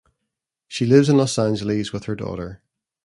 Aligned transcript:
She 0.67 0.87
lives 0.87 1.09
in 1.09 1.17
Los 1.17 1.37
Angeles 1.37 1.93
with 1.93 2.05
her 2.05 2.15
daughter. 2.15 2.63